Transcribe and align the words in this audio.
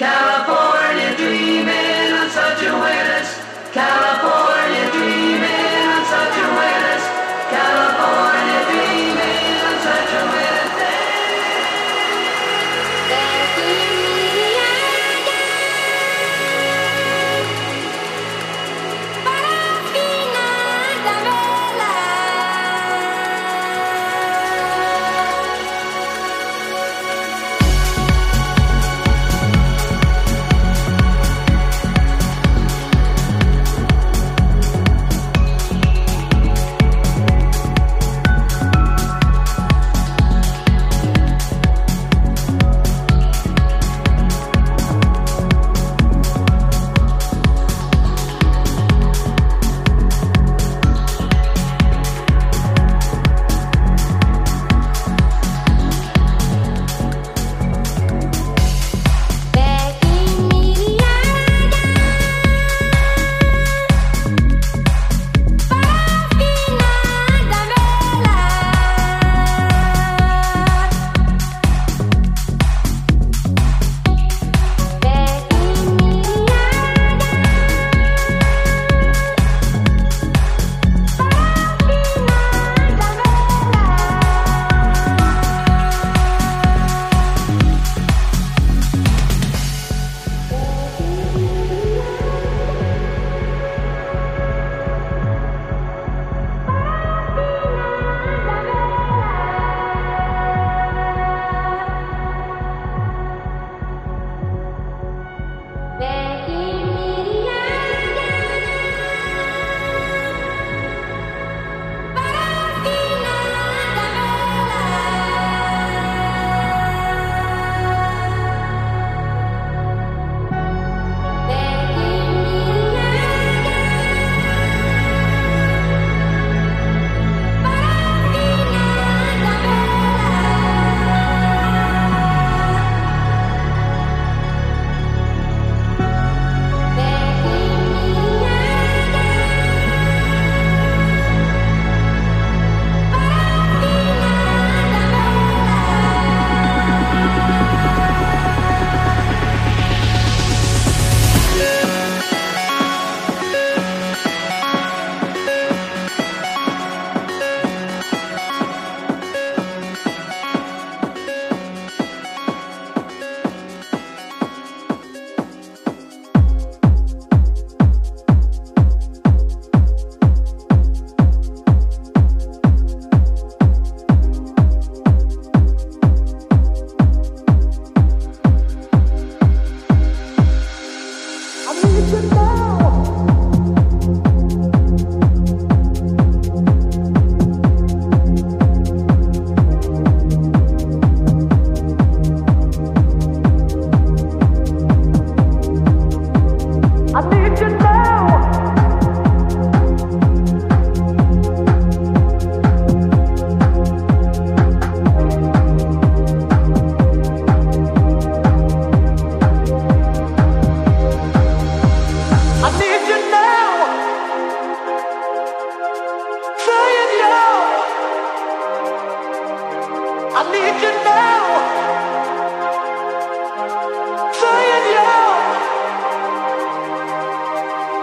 California. 0.00 0.59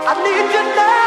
I 0.10 0.14
need 0.24 0.54
you 0.56 0.64
now. 0.78 1.07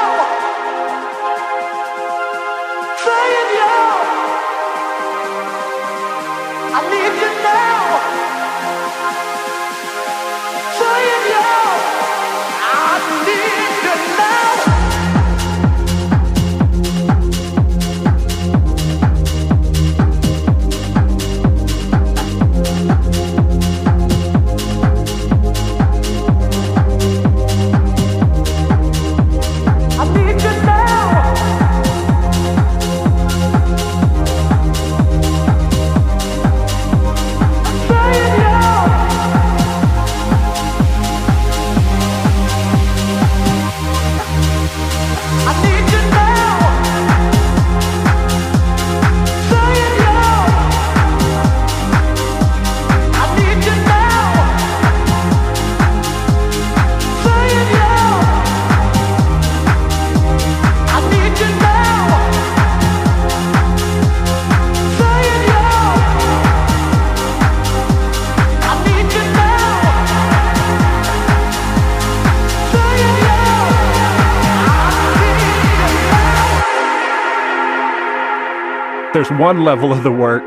There's 79.12 79.30
one 79.32 79.64
level 79.64 79.92
of 79.92 80.04
the 80.04 80.12
work 80.12 80.46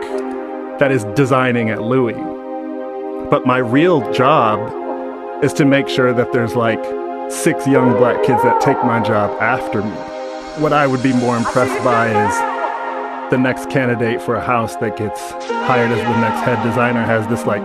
that 0.80 0.90
is 0.90 1.04
designing 1.16 1.70
at 1.70 1.82
Louis. 1.82 2.14
But 3.30 3.46
my 3.46 3.58
real 3.58 4.10
job 4.14 5.44
is 5.44 5.52
to 5.54 5.66
make 5.66 5.90
sure 5.90 6.14
that 6.14 6.32
there's 6.32 6.56
like 6.56 6.82
six 7.30 7.68
young 7.68 7.98
black 7.98 8.24
kids 8.24 8.42
that 8.44 8.62
take 8.62 8.78
my 8.78 9.02
job 9.04 9.38
after 9.42 9.84
me. 9.84 9.92
What 10.62 10.72
I 10.72 10.88
would 10.88 11.04
be 11.04 11.12
more 11.12 11.36
impressed 11.36 11.84
by 11.84 12.08
is 12.08 13.32
the 13.32 13.38
next 13.38 13.70
candidate 13.70 14.22
for 14.22 14.36
a 14.36 14.42
house 14.42 14.78
that 14.78 14.96
gets 14.96 15.20
hired 15.68 15.92
as 15.92 15.98
the 15.98 16.22
next 16.22 16.46
head 16.46 16.64
designer 16.64 17.04
has 17.04 17.28
this 17.28 17.46
like 17.46 17.64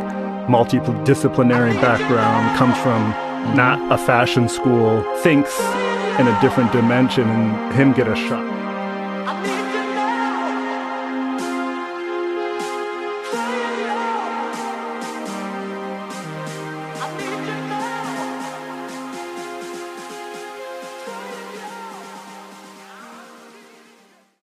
multidisciplinary 0.49 1.81
background, 1.81 2.59
comes 2.59 2.77
from 2.79 3.11
not 3.55 3.79
a 3.93 3.99
fashion 3.99 4.49
school, 4.49 5.03
thinks 5.19 5.61
in 6.19 6.27
a 6.27 6.41
different 6.41 6.73
dimension, 6.73 7.29
and 7.29 7.75
him 7.75 7.93
get 7.93 8.09
a 8.09 8.17
shot. 8.17 8.68